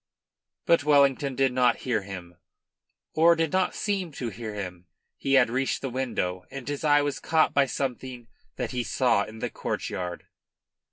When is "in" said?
9.25-9.37